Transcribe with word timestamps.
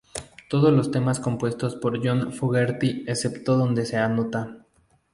Todos 0.49 0.73
los 0.73 0.89
temas 0.89 1.19
compuestos 1.19 1.75
por 1.75 2.03
John 2.03 2.33
Fogerty 2.33 3.05
excepto 3.07 3.55
donde 3.55 3.85
se 3.85 3.97
anota. 3.97 4.63